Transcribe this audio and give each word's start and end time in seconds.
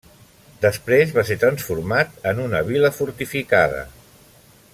Després 0.63 1.13
va 1.17 1.25
ser 1.27 1.37
transformat 1.43 2.27
en 2.33 2.41
una 2.47 2.63
vila 2.71 2.93
fortificada. 2.97 3.89